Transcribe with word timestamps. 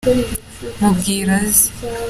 mubwire 0.79 1.31
aze. 1.39 1.67